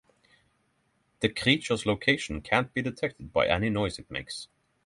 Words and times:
The 1.19 1.29
creature’s 1.29 1.85
location 1.85 2.41
can 2.41 2.71
be 2.73 2.81
detected 2.81 3.31
by 3.31 3.47
any 3.47 3.69
noise 3.69 3.99
it 3.99 4.09
makes. 4.09 4.47